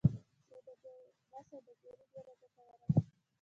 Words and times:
دا 1.29 1.39
سوداګري 1.49 1.93
ډیره 2.13 2.33
ګټوره 2.41 2.75
ده. 2.79 2.87